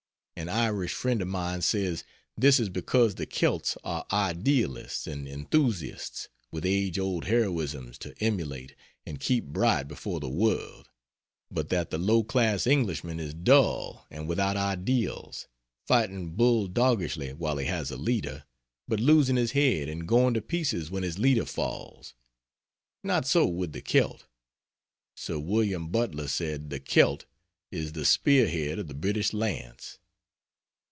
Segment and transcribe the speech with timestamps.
[0.37, 2.03] An Irish friend of mine says
[2.35, 8.73] this is because the Kelts are idealists, and enthusiasts, with age old heroisms to emulate
[9.05, 10.89] and keep bright before the world;
[11.51, 15.47] but that the low class Englishman is dull and without ideals,
[15.85, 18.45] fighting bull doggishly while he has a leader,
[18.87, 22.15] but losing his head and going to pieces when his leader falls
[23.03, 24.25] not so with the Kelt.
[25.15, 25.89] Sir Wm.
[25.89, 27.25] Butler said "the Kelt
[27.71, 29.99] is the spear head of the British lance."